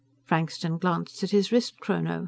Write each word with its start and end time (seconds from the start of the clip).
Frankston 0.25 0.79
glanced 0.79 1.21
at 1.23 1.29
his 1.29 1.51
wristchrono. 1.51 2.19